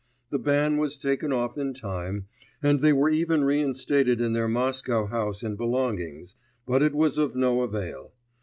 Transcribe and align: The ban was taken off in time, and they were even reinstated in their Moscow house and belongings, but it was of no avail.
The 0.31 0.39
ban 0.39 0.77
was 0.77 0.97
taken 0.97 1.31
off 1.31 1.59
in 1.59 1.75
time, 1.75 2.25
and 2.63 2.79
they 2.79 2.91
were 2.91 3.11
even 3.11 3.43
reinstated 3.43 4.19
in 4.19 4.33
their 4.33 4.47
Moscow 4.47 5.05
house 5.05 5.43
and 5.43 5.55
belongings, 5.55 6.33
but 6.65 6.81
it 6.81 6.95
was 6.95 7.19
of 7.19 7.35
no 7.35 7.61
avail. 7.61 8.11